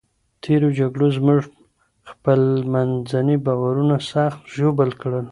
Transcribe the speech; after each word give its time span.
تېرو 0.43 0.69
جګړو 0.79 1.07
زموږ 1.17 1.41
خپلمنځي 2.09 3.37
باورونه 3.45 3.95
سخت 4.11 4.39
ژوبل 4.55 4.89
کړل. 5.01 5.25